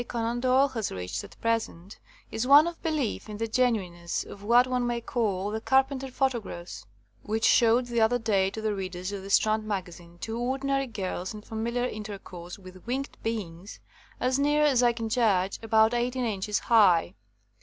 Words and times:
Conan 0.07 0.39
Doyle 0.39 0.69
has 0.69 0.91
reached 0.91 1.23
at 1.23 1.39
present 1.41 1.99
is 2.31 2.47
one 2.47 2.65
of 2.65 2.81
belief 2.81 3.29
in 3.29 3.37
the 3.37 3.47
genuineness 3.47 4.23
of 4.23 4.41
what 4.41 4.65
one 4.65 4.87
may 4.87 4.99
call 4.99 5.51
the 5.51 5.61
Carpenter 5.61 6.07
photographs, 6.09 6.87
which 7.21 7.43
showed 7.45 7.85
the 7.85 8.01
other 8.01 8.17
day 8.17 8.49
to 8.49 8.63
the 8.63 8.73
readers 8.73 9.11
of 9.11 9.21
the 9.21 9.29
Strand 9.29 9.63
Magazine 9.67 10.17
two 10.17 10.39
ordinary 10.39 10.87
girls 10.87 11.35
in 11.35 11.43
familiar 11.43 11.83
in 11.83 12.01
83 12.01 12.01
THE 12.01 12.07
COMING 12.07 12.07
OF 12.07 12.13
THE 12.13 12.19
FAIRIES 12.19 12.25
tercourse 12.25 12.63
with 12.73 12.87
winged 12.87 13.17
beings, 13.21 13.79
as 14.19 14.39
near 14.39 14.63
as 14.63 14.81
I 14.81 14.91
can 14.91 15.07
judge, 15.07 15.59
about 15.61 15.93
eighteen 15.93 16.25
inches 16.25 16.57
high. 16.57 17.13